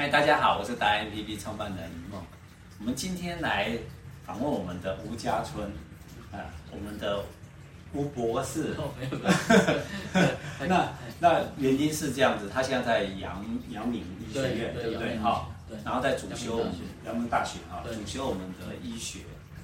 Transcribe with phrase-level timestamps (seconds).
[0.00, 2.24] 嗨，大家好，我是达 MPP 创办人一梦。
[2.78, 3.76] 我们今天来
[4.24, 5.70] 访问我们的吴家村，
[6.32, 7.22] 啊，我们的
[7.92, 8.74] 吴博士。
[8.78, 9.18] 哦，没有。
[10.66, 15.18] 那那原因是这样子，他现在在阳阳明医学院，对不对？
[15.18, 15.76] 哈，对。
[15.84, 16.72] 然后在主修我们
[17.04, 19.18] 阳明大学哈，主修我们的医学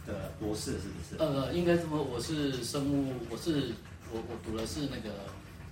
[0.07, 1.17] 的博士，是不是？
[1.19, 3.73] 呃，应该这么，我是生物，我是
[4.13, 5.17] 我我读的是那个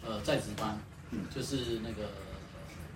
[0.06, 0.74] 呃在职班，
[1.10, 2.08] 嗯，就是那个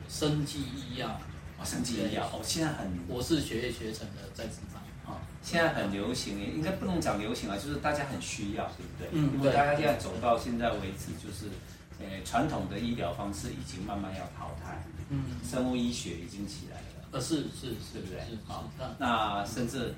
[0.09, 1.21] 生技医药。
[1.59, 9.09] 哦，生技医药哦，现在很，我是学业学成的在职班啊，现在很流行，应该不能讲流行啊，就是大家很需要，对不对？
[9.11, 11.51] 嗯，因为大家现在走到现在为止，就是，
[11.99, 18.23] 呃，传统的医疗方式已经慢慢要淘汰，嗯，生物医学已经起来了，呃，是是是，对不对？
[18.47, 19.93] 好，那甚至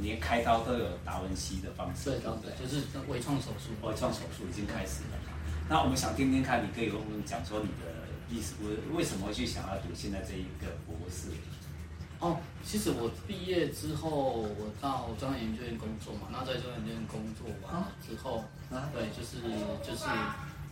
[0.00, 5.18] 连开刀都有达文西的方式，对对对，就是微创手术，微创手术已经开始了。
[5.68, 7.98] 那我们想听听看，你可以跟我们讲说你的。
[8.30, 11.28] 意思我为什么会去想要读现在这一个博士？
[12.20, 16.28] 哦，其实我毕业之后，我到中央研究院工作嘛。
[16.30, 19.40] 那在中央研究院工作完了之后，啊，对，就是
[19.80, 20.04] 就是，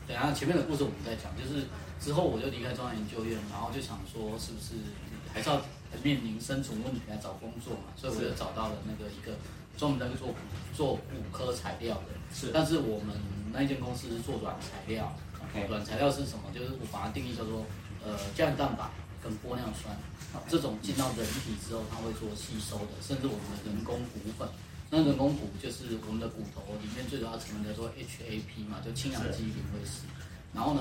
[0.06, 1.33] 等下前面的故事我们再讲。
[1.41, 1.64] 就是
[1.98, 4.77] 之后我就离开中央研究院，然后就想说，是不是
[5.33, 5.58] 还是要
[6.05, 7.96] 面临生存问题来找工作嘛？
[7.96, 9.33] 所以我就找到了那个一个
[9.78, 10.28] 专门在做
[10.77, 12.12] 做骨科材料的。
[12.30, 13.16] 是，但是我们
[13.52, 15.16] 那一间公司是做软材料。
[15.68, 16.44] 软材料是什么？
[16.54, 17.64] 就是我把它定义叫做，
[18.04, 18.88] 呃，胶原蛋白
[19.22, 19.96] 跟玻尿酸，
[20.48, 24.48] 这种进到人体之后，它会做吸收的，甚至我们的人工骨粉。
[24.90, 30.08] 那人工骨就是我们的骨头里面最主要成分叫做 HAP 嘛，就氢氧基磷灰石。
[30.55, 30.80] 然后呢，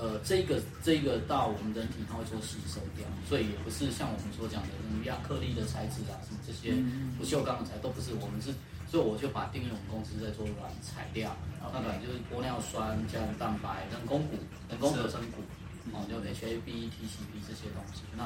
[0.00, 6.72] 呃，这个这个到我们人体它会做吸收掉，所以也不是像我们所讲的什么亚克力的材质啊，什么这些
[7.18, 8.54] 不锈钢的材都不是，我们是。
[8.88, 14.38] 所以我就把定义我们公司在做软材料，那本来就是玻尿酸、胶原蛋白、人工骨、
[14.70, 15.44] 人工合成骨，
[15.92, 18.24] 哦，就 HAB、TCP 这些东西，那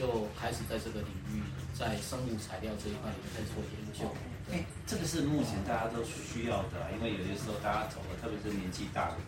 [0.00, 1.44] 就开始在这个领域，
[1.76, 4.08] 在生物材料这一块里面在做研究。
[4.48, 9.20] 哎，这个是目前大家都需要的，因为有些时候大家走了，特别是年纪大的，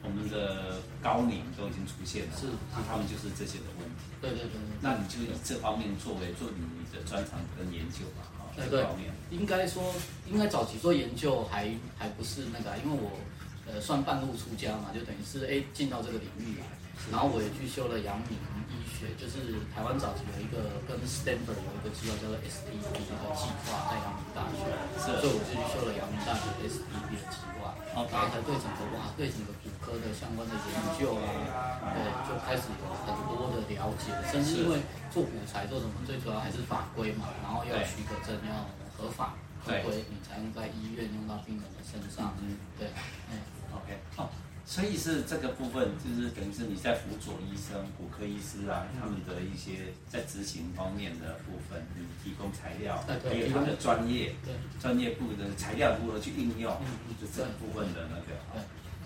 [0.00, 4.14] 我们的高龄都已经出现了，是，那他们就是这些的问题。
[4.22, 4.56] 对对对。
[4.80, 8.30] 那你就以这方面作为做你的专长跟研究吧。
[8.38, 9.82] 啊，这方面，应该说，
[10.30, 11.68] 应该早期做研究还
[11.98, 13.18] 还不是那个，因为我
[13.66, 16.64] 呃算半路出家嘛，就等于是哎进到这个领域来，
[17.10, 18.38] 然后我也去修了阳明
[18.72, 19.21] 医学，就是
[19.70, 24.66] 台湾早期有一个跟 Stanford 有一个计划叫做 STP 的计划，在阳明大学，
[24.98, 34.80] 所以我就去修了阳明大学 STP 的计划，然后才对整个哇对整个骨科的相关的研究啊，对就开始有很多的了解，甚至因为。
[35.12, 35.92] 做骨材做什么？
[36.06, 38.64] 最主要还是法规嘛，然后要许可证，要
[38.96, 42.32] 合法合规，你才能在医院用到病人的身上。
[42.40, 42.88] 嗯，对，
[43.30, 43.36] 嗯
[43.76, 44.30] ，OK，哦，
[44.64, 56.72] 所以是这个部分，就是等于是你在辅佐医生、骨科医师啊，他们的一些在执行方面的部分，你提供材料，还有他的专业，对，专业部的材料如何去应用，
[57.20, 58.62] 就这部分的那个，对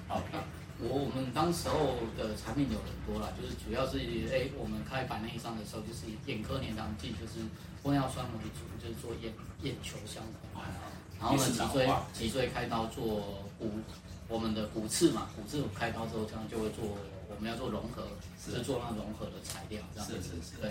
[0.09, 0.39] ，OK。
[0.79, 3.97] 我我们当时候的产品有很多啦，就是主要是
[4.31, 7.41] 哎，我们开白内障的时候，就是眼科粘糖剂，就是
[7.83, 10.23] 玻尿酸为主，就是做眼眼球相
[10.53, 10.63] 关。
[11.19, 13.73] 然后呢，脊椎脊椎开刀做骨，
[14.29, 16.85] 我们的骨刺嘛，骨刺开刀之后，这样就会做，
[17.29, 18.07] 我们要做融合，
[18.43, 20.15] 是做那融合的材料，这样子。
[20.15, 20.61] 是是是。
[20.61, 20.71] 对。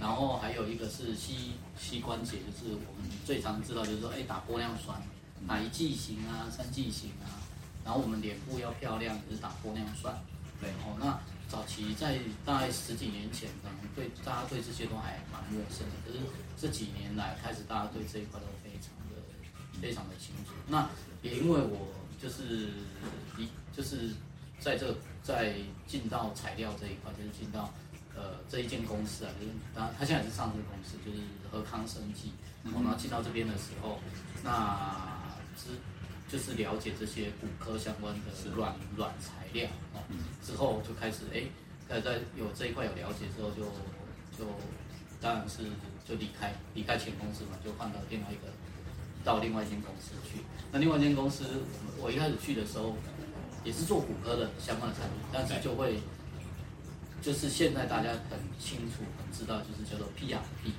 [0.00, 5.00] 然后还有一个是膝膝关节，就是我们最常知道，就是说哎，打玻尿酸，
[5.46, 7.30] 哪一剂型啊，三剂型啊。
[7.84, 10.12] 然后我们脸部要漂亮，也是打玻尿酸。
[10.60, 15.94] 对哦，那早期在大概十几年前，可能对大家对这些都还蛮陌生的。
[16.06, 16.18] 可是
[16.56, 19.22] 这几年来，开始大家对这一块都非常的
[19.80, 20.54] 非常的清楚。
[20.66, 20.88] 那
[21.22, 21.86] 也因为我
[22.24, 22.70] 就是
[23.36, 23.46] 一
[23.76, 24.08] 就是
[24.58, 25.52] 在这在
[25.86, 27.70] 进到材料这一块，就是进到
[28.16, 31.18] 呃这一间公司啊，就是当然他现在是上市公司，就是
[31.52, 32.32] 和康生技。
[32.64, 34.00] 然后进到这边的时候，
[34.42, 35.20] 那
[35.58, 35.68] 是。
[36.26, 40.00] 就是了解这些骨科相关的软软材料哦，
[40.42, 41.44] 之后就开始哎，
[41.86, 43.62] 在在有这一块有了解之后就，
[44.36, 44.50] 就就
[45.20, 45.62] 当然是
[46.08, 48.50] 就离开离开前公司嘛，就换到另外一个
[49.24, 50.40] 到另外一间公司去。
[50.70, 51.44] 那另外一间公司，
[51.98, 52.94] 我一开始去的时候
[53.64, 55.98] 也是做骨科的相关的产品，但是就会
[57.22, 60.74] 就是现在大家很清楚很知道，就是叫做 PRP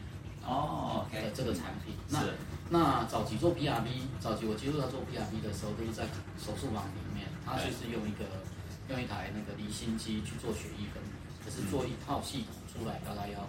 [0.45, 1.95] 哦，OK 的这个产品。
[2.09, 2.23] 那
[2.69, 6.03] 那早期做 PRP，早期我接触到做 PRP 的时候，都是在
[6.37, 8.25] 手术房里面，他就是用一个
[8.89, 11.09] 用一台那个离心机去做血液分离，
[11.43, 13.39] 可是做一套系统出来，大概要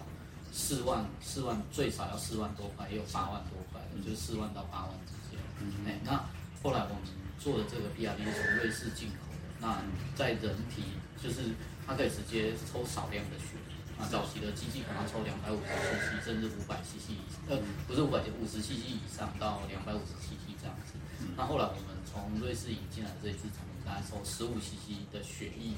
[0.51, 5.39] 四万四万，最少要四万多块，也有八万多块的，就是四万到八万之间。
[5.59, 6.17] 嗯，哎，那
[6.63, 7.03] 后来我们
[7.39, 9.81] 做的这个 PRP 是从瑞士进口的，那
[10.15, 10.83] 在人体
[11.21, 11.53] 就是
[11.85, 13.57] 它可以直接抽少量的血，
[13.99, 20.93] 啊，早期的机器可能要抽两百五十 cc，甚至五百 cc 以上，呃，不是五百，五十 cc 以上到两百五十 cc 这样子。
[21.35, 25.73] 那后来我们从瑞士引进来这一支产品，大概抽十五 cc 的血液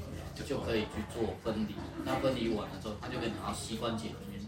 [0.46, 1.76] 就可以去做分离。
[2.04, 4.39] 那分离完了之后，它就可以拿到膝关节里面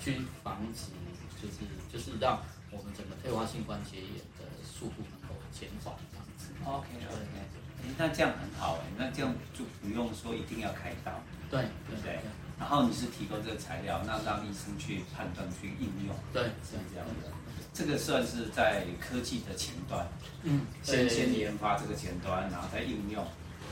[0.00, 0.92] 去，去防止
[1.40, 1.56] 就是
[1.92, 2.40] 就是让
[2.70, 6.50] 我们整个退化性关节炎的速度能够减缓这样子。
[6.64, 7.96] OK OK。
[7.96, 11.12] 那这样很好哎，那这样就不用说一定要开刀，
[11.48, 12.18] 对对不对？
[12.58, 17.30] 然后你是提供这个材料，那让医生去判断去应用，对，是这样的。
[17.72, 20.06] 这个算是在科技的前端，
[20.42, 23.24] 嗯，先先研发这个前端，然后再应用。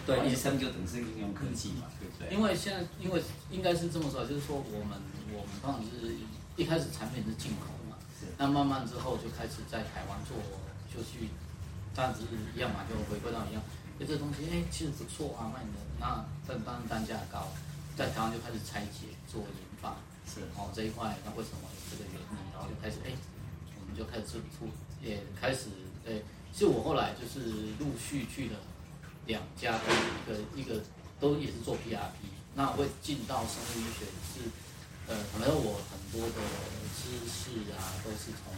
[0.07, 2.31] 对，医生就等于是应用科技嘛，对不对？
[2.33, 3.21] 因为现在，因为
[3.51, 4.95] 应该是这么说，就是说我们
[5.35, 6.15] 我们当然是
[6.55, 8.27] 一开始产品是进口嘛，是。
[8.39, 10.39] 那慢慢之后就开始在台湾做，
[10.95, 11.27] 就去，
[11.93, 12.23] 这样子
[12.55, 13.61] 一样嘛，就回归到一样。
[13.99, 15.69] 哎，这东西哎，其实不错啊，卖的
[15.99, 17.49] 那但当然单价高，
[17.97, 19.97] 在台湾就开始拆解做研发，
[20.29, 22.37] 是哦这一块，那为什么有这个原因？
[22.55, 23.11] 然后就开始哎，
[23.81, 24.71] 我们就开始出，
[25.03, 25.67] 也开始
[26.07, 26.23] 哎，
[26.53, 28.59] 其实我后来就是陆续去了
[29.27, 30.83] 两家，一个一个
[31.21, 34.51] 都也是做 PRP，那我会进到生物医学是，
[35.07, 36.41] 呃，可能我很多的
[36.95, 38.55] 知识啊都是从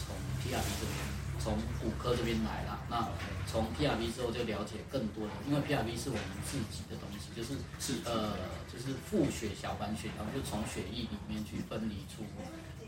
[0.00, 1.22] 从 PRP 这边。
[1.42, 3.02] 从骨科这边来了，那
[3.50, 8.38] 从 PRP 之后就了解更多的，因为 PRP 是我们自己的东西，就是是呃，
[8.72, 12.22] 就是负血小板血然后，就从血液里面去分离出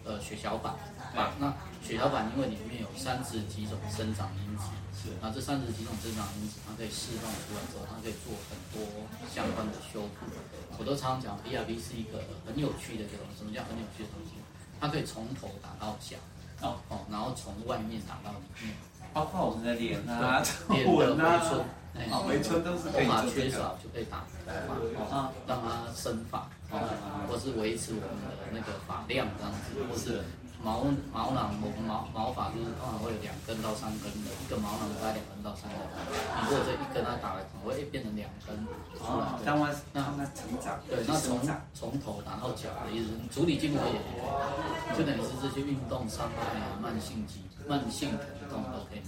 [0.04, 0.74] 呃血小板，
[1.16, 1.52] 啊，那
[1.82, 8.84] 血小板因为里面有三十几种生长因子，是，那这三十几种生长因子，它可以释放出来之后，它可以做很多
[9.32, 10.26] 相关的修复。
[10.78, 14.36] 我都常常讲，BRB 是一个很有趣的东西，什么叫很有趣的东西？
[14.80, 16.16] 它可以从头打到脚。
[16.60, 16.76] 哦。
[16.88, 18.74] 哦，然后从外面打到里面，
[19.12, 21.64] 包括我们的脸啊、脸的回春，
[21.96, 24.50] 哎，回春都是可以缺少就可以打头
[25.08, 26.82] 发，哦，让它生发，哦，
[27.34, 29.58] 或是维持我们的那个发量这样子，
[29.90, 30.20] 或是。
[30.64, 30.80] 毛
[31.12, 35.76] 毛囊我们毛毛发就是通常会有两根到三根的，一个毛囊大概两根到三根。
[35.76, 38.56] 你如果这一根它打来，可能会变成两根
[38.96, 39.28] 出来。
[39.92, 40.80] 那那成长。
[40.88, 41.38] 对，那从
[41.74, 44.00] 从头打到脚的意思，足底筋膜炎，
[44.96, 47.44] 就等于是这些运动伤害啊，慢性疾。
[47.66, 49.00] 慢性疼痛都可以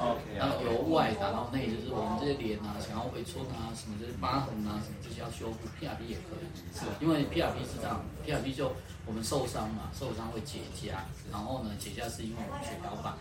[0.00, 0.32] ，OK。
[0.34, 6.48] 然后由外打到内，就是我们这些脸啊，想要回春啊，什么这些疤痕啊，什么这些要修复，PRP 也可以。
[6.72, 8.72] 是，因为 PRP 是这样，PRP 就
[9.04, 10.89] 我们受伤嘛，受伤会结痂，
[11.30, 13.14] 然后呢，结痂是因为我们血小板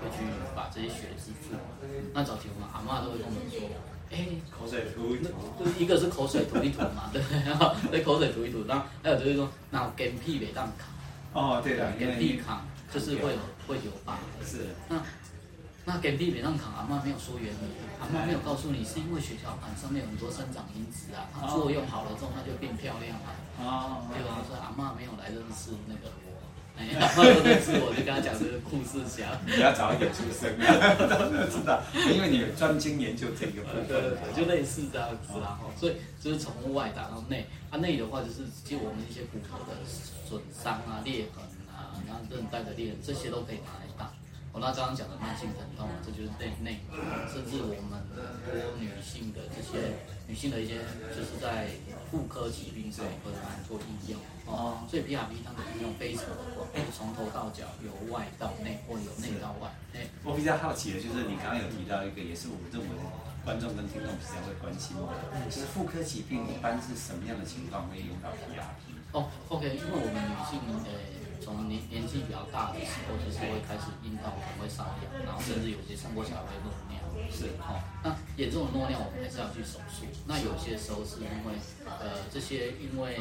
[0.00, 0.24] 会去
[0.54, 1.56] 把这些血止住。
[2.12, 3.60] 那早期我们阿嬷都会跟我们说，
[4.10, 5.30] 哎，口水吐一吐，
[5.78, 10.88] 一个是口水吐一吐嘛，对，然后对口水吐一吐，然后还有就是说，那跟屁别当扛。
[11.32, 12.64] 哦，对的，跟屁扛。
[12.92, 15.02] 就是会有会有疤，是那
[15.84, 23.34] 那给地面上扛，阿妈没有说原理，阿妈没有告诉你是因为血小板上面有很多生长因子啊，它作用好了之后，它就变漂亮了。
[23.58, 24.46] 哦，对吧？
[24.46, 26.06] 说阿妈没有来认识那个
[26.76, 29.30] 我，哎呀，阿妈都认识我，就跟他讲这个故事讲。
[29.46, 30.94] 你要早一点出生啊，
[31.46, 31.80] 知道？
[31.94, 33.86] 因为你专精研究这个部分。
[33.86, 35.58] 对对对，就类似这样子啦。
[35.78, 41.94] 所以就是从外打到内，啊内的话就是就我们一些骨头的损伤啊、裂痕啊。
[42.06, 44.10] 然后韧带的裂，这些都可以拿来打。
[44.52, 46.78] 我那刚刚讲的慢性疼痛，这就是内内，
[47.26, 47.98] 甚至我们
[48.46, 49.90] 很多女性的这些
[50.28, 50.78] 女性的一些，
[51.10, 51.66] 就是在
[52.14, 54.20] 妇科疾病上会拿来做应用。
[54.46, 56.62] 哦，所以 PRP 它的应用非常的广，
[56.94, 59.66] 从头到脚，由外到内，或由内到外。
[59.92, 62.86] 哎，我比较好奇的就是你刚刚有提到一个，也是我认为
[63.42, 65.02] 观众跟听众比较会关心的，
[65.50, 68.94] 就是妇科疾病一般是什么样的情况会用到 PRP？
[69.10, 71.26] 哦，OK，因为我们女性诶。
[71.44, 76.96] 从年年纪比较大的时候，就是会开始阴道可能会瘙痒，然后甚至有些生过小孩会漏尿。
[77.30, 80.04] 是，好、哦，那严重的漏尿我们还是要去手术。
[80.26, 81.54] 那有些时候是因为，
[81.86, 83.16] 呃，这些因为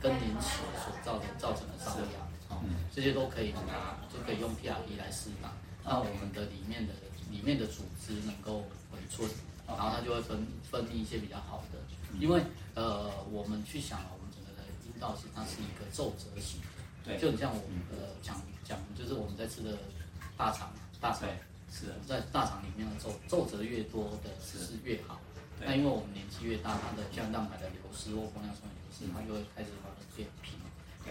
[0.00, 2.62] 更年期所造成造成的瘙痒，哦，
[2.94, 5.52] 这些都可以拿，就可以用 PRP 来施打，
[5.84, 6.92] 那我们的里面的
[7.30, 9.28] 里面的组织能够回春，
[9.66, 11.78] 然后它就会分分泌一些比较好的。
[12.20, 12.40] 因为，
[12.74, 16.60] 呃，我们去想，我们整个的阴道是它是一个皱褶型。
[17.04, 19.76] 对，就很像我们的讲讲，就是我们在吃的
[20.36, 21.28] 大肠，大肠
[21.74, 25.20] 是在大肠里面的皱皱褶越多的是越好。
[25.60, 30.54] 那因为我们年纪越大，它的像蛋白的流失或玻尿酸的流失，它就会开始把它变平。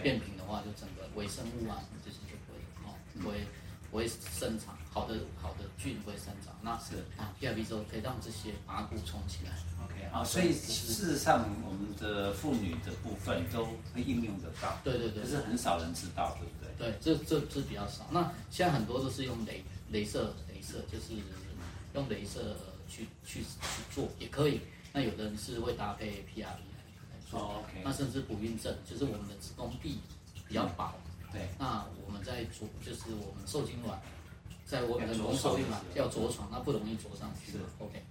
[0.02, 3.46] 变平的话，就整个微生物啊这些就会哦，不会
[3.90, 6.52] 不会生长，好的好的菌不会生长。
[6.62, 9.52] 那是啊，PRP 之后可以让这些把它补充起来。
[9.84, 16.90] OK，啊，所以事实上，我们的妇女的部分都会应用得到，对对对，可是很少人知道，对不对？
[16.90, 18.04] 对，这这这比较少。
[18.10, 21.12] 那现在很多都是用雷镭射，雷射就是
[21.92, 22.56] 用镭射
[22.88, 24.60] 去去去做也可以。
[24.92, 27.40] 那有的人是会搭配 PRP 来来做。
[27.40, 27.64] 哦。
[27.84, 29.98] 那甚至不孕症，就是我们的子宫壁
[30.48, 30.94] 比较薄。
[31.32, 31.48] 对。
[31.58, 34.00] 那我们在着，就是我们受精卵，
[34.64, 37.52] 在我们的人工受精卵要着床，那不容易着上去。
[37.52, 37.58] 是。
[37.78, 38.02] OK。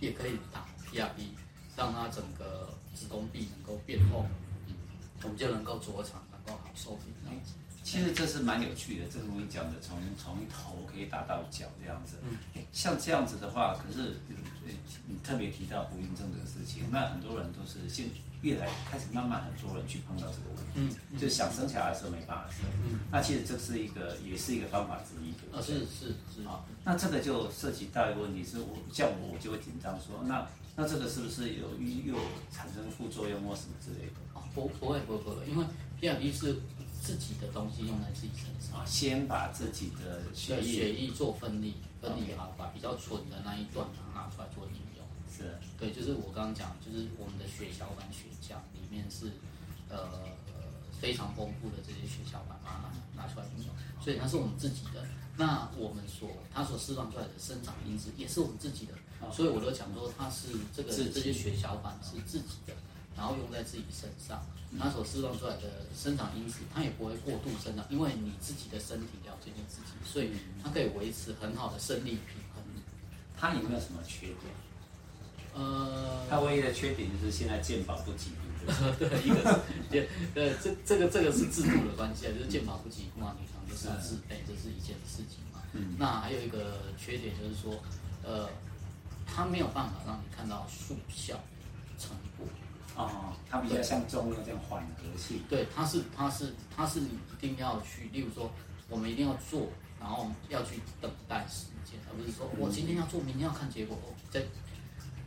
[0.00, 1.28] 也可以打 PRP，
[1.76, 4.24] 让它整个子宫壁能够变厚，
[4.66, 4.74] 嗯，
[5.22, 7.38] 我们就能够着床，能够好受孕。
[7.90, 12.18] 其实这是蛮有趣的，这个我跟你讲的，从从头可以打到脚这样子。
[12.22, 14.14] 嗯，像这样子的话，可是
[15.08, 18.06] 你特别提到不孕症这个事情，那很多人都是现
[18.42, 22.60] 越来开始慢慢很多人去碰到这个问题，嗯，就想生小孩的时候没办法生。
[22.86, 25.60] 嗯，那其实这是一个也是一个方法之一，对不对？
[25.60, 31.66] 是是是啊，那这个就涉及到一个问题，是我像我我就会紧张说，那那这个是不是有
[32.06, 32.14] 又
[32.52, 34.14] 产生副作用或什么之类的？
[34.34, 35.64] 哦，不不会不会不会，因为
[36.00, 36.54] PRP 是。
[37.00, 45.06] 自己的东西用在自己身上，先把自己的血液血液做分离，分离好，把比较纯的那一段拿出来做应用。
[45.32, 49.32] 是，对，就是我刚刚讲，就是我们的血小板血浆里面是
[49.88, 50.08] 呃
[51.00, 55.04] 非常丰富的这些血小板，把它拿出来应用，所以它是我们自己的。
[55.36, 58.92] 那我们所它所释放出来的生长因子也是我们自己的，
[59.32, 62.74] 所以我都讲说它是这个这些血小板是自己的。
[63.20, 64.40] 然后用在自己身上，
[64.80, 70.30] 它所释放出来的生长因子，它也不会过度生长，因为你自己的身体了解你自己，所以
[70.64, 72.64] 它可以维持很好的生理平衡。
[73.36, 74.38] 它有没有什么缺点？
[75.52, 78.40] 呃，它唯一的缺点就是现在健保不给付。
[78.98, 79.36] 对，一个
[79.90, 85.60] 是，对，这这个这个是制度的关系啊，就是健保不给付嘛，女方就是自费，这是一件事情嘛。
[85.74, 85.96] 嗯。
[85.98, 87.82] 那还有一个缺点就是说，
[88.22, 88.48] 呃，
[89.26, 91.38] 它没有办法让你看到速效
[91.98, 92.46] 成果。
[92.96, 95.40] 哦，它比较像中药这样缓和性。
[95.48, 98.50] 对，它是它是它是你一定要去，例如说，
[98.88, 99.68] 我们一定要做，
[99.98, 103.96] 然后要去等待时间，而不是说我今天要做，明天要看结果。
[104.30, 104.42] 在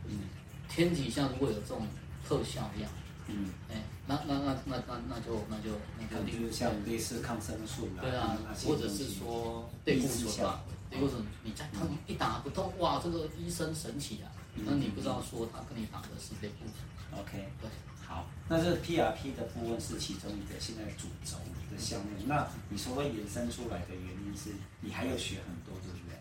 [0.06, 0.20] 嗯，
[0.68, 1.86] 天底下如果有这种
[2.28, 2.88] 特效药，
[3.26, 14.28] 嗯，哎，那那那那那那就那就那就例如像类似抗生素对啊，或者是说类固醇吧，类固醇你再痛一打不痛，哇，这个医生神奇啊，
[14.64, 17.20] 那你不知道说他跟你打的是哪部分。
[17.20, 17.70] OK，对，
[18.06, 21.38] 好，那这 PRP 的部分是其中一个现在主轴
[21.70, 22.06] 的项目。
[22.26, 26.18] 那你说会延伸出来的原因是，你还要学很多，对不对？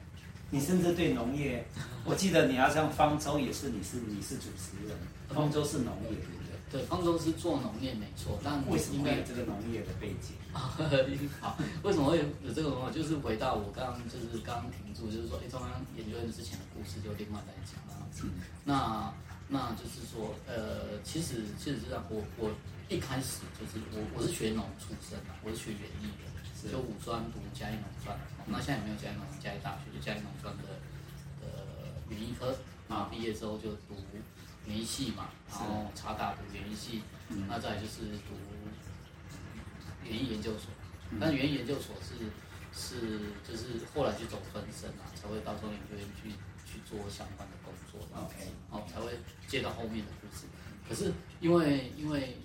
[0.51, 1.65] 你甚至对农业，
[2.05, 4.95] 我记得你好像方舟也是，你是你是主持人，
[5.29, 6.52] 方舟是农业，对不对？
[6.73, 10.33] 对，方舟是做农业没错，但为什么会有这个农业的背景？
[10.51, 12.89] 好，为什么会有这个文化？
[12.89, 18.03] 就是回到我刚刚就是刚刚停住，就是说，哎，中央研究院之前的故事就另外再讲了。
[18.23, 18.29] 嗯，
[18.65, 19.13] 那。
[19.49, 22.49] 那就是说，呃，其实其实是这样，我我
[22.89, 30.63] 一开始就是我我是学农出身的，我是学园艺的，就五专读嘉义农专，那现在也没有嘉义农嘉义大学，就嘉义农专的
[31.43, 32.55] 呃园艺科，
[32.87, 33.99] 啊，毕业之后就读
[34.67, 37.01] 园艺系嘛，然后插大读园艺系，
[37.47, 38.35] 那再就是读
[40.03, 40.71] 园艺研究所，
[41.19, 42.29] 但是园艺研究所是
[42.73, 46.29] 是就是后来去走分身啊，才会到中研究院去
[46.65, 49.17] 去做相关的工作，OK，好才会。
[49.45, 50.47] 接到后面的故事，
[50.89, 52.37] 可是因为因为，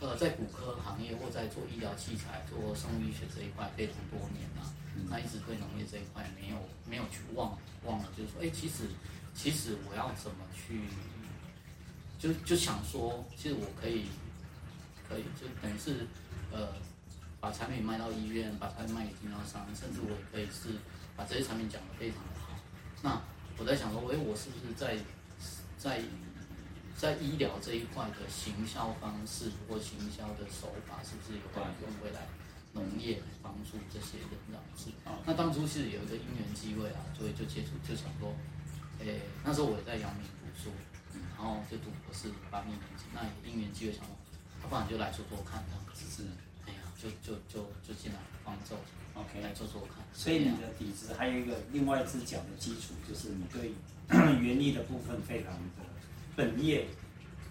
[0.00, 4.72] 呃，在骨科行业或在做医疗器材、做生物医学这一块非常多年了，
[5.10, 6.56] 那一直对农业这一块没有
[6.88, 8.84] 没有去忘忘了，就是说，哎，其实
[9.34, 10.80] 其实我要怎么去，
[12.18, 14.06] 就就想说，其实我可以
[15.08, 16.06] 可以就等于是
[16.50, 16.68] 呃，
[17.40, 20.78] 把产品卖到医院，把产品卖给经销商，甚至我也可以是
[21.16, 22.56] 把这些产品讲得非常的好。
[23.02, 23.20] 那
[23.58, 24.96] 我在想说，哎，我是不是在
[25.78, 26.00] 在
[26.96, 32.26] 在医疗这一块的行销方式或行销的手法，是不是有办法用未来
[32.72, 34.90] 农业来帮助这些人这样子？
[35.26, 38.34] 那当初是有一个因缘机会啊，所以就接触，就想说，
[39.00, 40.70] 诶、欸，那时候我也在阳明读书，
[41.74, 44.14] 就读博士八年级，那因缘机会想说，
[44.62, 46.06] 要不然就来做做看这样子。
[46.06, 46.22] 是，
[46.66, 48.76] 哎呀，就就就就进来方舟
[49.14, 50.06] ，OK，来做做看。
[50.12, 53.74] 所以你的底子还有一个另外一只脚的基础，就是你对。
[54.06, 55.60] 园艺的部分非常的
[56.36, 56.86] 本业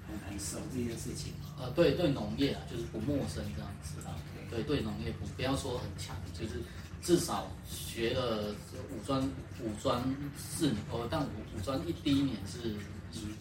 [0.07, 1.33] 很很熟这件事情。
[1.57, 4.13] 呃，对对，农业啊，就是不陌生这样子啊。
[4.51, 6.61] 对对，农业不不要说很强，就是
[7.01, 8.53] 至少学了
[8.91, 9.19] 五专
[9.63, 9.99] 五专
[10.37, 12.75] 四年，哦，但五五专一第一年是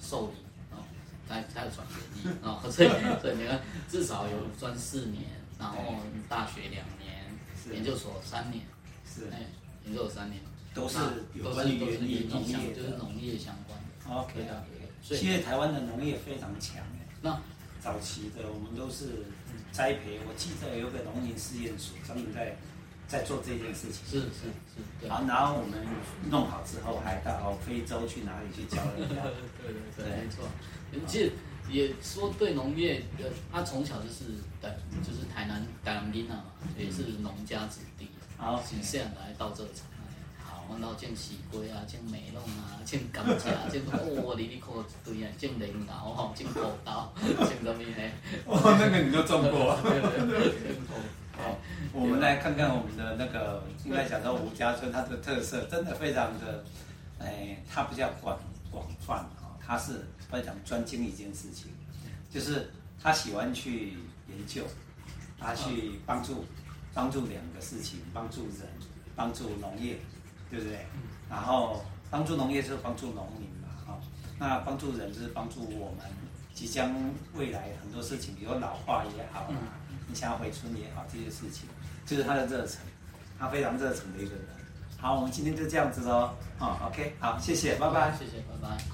[0.00, 0.41] 兽医
[1.32, 2.88] 啊，才才有转园艺啊，所以
[3.20, 5.22] 所以你看至少有五专四年，
[5.58, 5.76] 然后
[6.28, 7.32] 大学两年，
[7.72, 8.64] 研究所三年，
[9.06, 9.46] 是哎，
[9.84, 10.40] 研究所三年。
[10.74, 10.96] 都是
[11.34, 14.22] 有关于园艺农业，就是农业相关的。
[14.22, 14.64] OK 的，
[15.02, 17.06] 所以现在台湾的农业非常强哎。
[17.20, 17.38] 那
[17.78, 19.26] 早期的我们都是
[19.70, 22.56] 栽培，我记得有个农林试验所专门在
[23.12, 24.00] 在做这件事情。
[24.08, 25.08] 是是是。
[25.08, 25.78] 好，然后我们
[26.30, 29.22] 弄好之后，还到非洲去哪里去教人家？
[29.60, 30.48] 对对对，没错。
[31.06, 31.32] 其实
[31.68, 34.24] 也说对农业呃，他从小就是
[34.62, 36.44] 台，就是台南台南人啊，
[36.78, 39.84] 也是农家子弟，好，是这样来到这个场。
[40.42, 43.82] 好，我到种西瓜啊，种梅弄啊， 种甘蔗，种
[44.24, 48.10] 哦，里里扣一堆啊，种莲藕吼，种葡萄， 种什么呢？
[48.46, 49.76] 哦，那个你就种过。
[51.36, 51.56] 好，
[51.92, 56.64] 我们来看看我们的那个，应该讲到吴家村，它的特色真的非常的，
[57.18, 58.38] 哎，它比较广
[58.70, 61.70] 广泛啊，它是非常专精一件事情，
[62.30, 62.70] 就是
[63.02, 63.94] 他喜欢去
[64.28, 64.62] 研究，
[65.38, 66.44] 他去帮助
[66.94, 68.68] 帮助两个事情，帮助人，
[69.16, 69.98] 帮助农业。
[70.52, 70.84] 对不对？
[71.30, 73.98] 然后帮助农业就是帮助农民嘛，哈。
[74.38, 76.04] 那帮助人就是帮助我们
[76.52, 76.94] 即将
[77.32, 79.50] 未来很多事情，比如老化也好，
[80.12, 81.66] 你想要回村也好，这些事情
[82.04, 82.80] 就是他的热忱，
[83.38, 84.44] 他非常热忱的一个人。
[85.00, 88.84] 好，我们今天就这样子喽，啊，OK，好，谢谢，拜拜，谢谢，拜拜。